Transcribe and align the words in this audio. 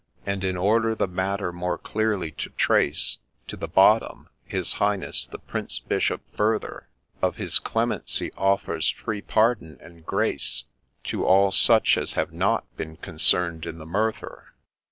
'And, 0.25 0.43
in 0.43 0.57
order 0.57 0.95
the 0.95 1.05
matter 1.05 1.53
more 1.53 1.77
clearly 1.77 2.31
to 2.31 2.49
trace 2.57 3.19
To 3.47 3.55
the 3.55 3.67
bottom, 3.67 4.29
his 4.45 4.73
Highness, 4.81 5.27
the 5.27 5.37
Prince 5.37 5.77
Bishop, 5.77 6.21
further, 6.35 6.87
Of 7.21 7.35
his 7.35 7.59
clemency, 7.59 8.31
offers 8.35 8.89
free 8.89 9.21
PARDON 9.21 9.77
and 9.79 10.03
Grace 10.03 10.63
To 11.03 11.23
all 11.23 11.51
such 11.51 11.99
as 11.99 12.13
have 12.13 12.33
not 12.33 12.65
been 12.75 12.97
concern'd 12.97 13.67
in 13.67 13.77
the 13.77 13.85
murther. 13.85 14.55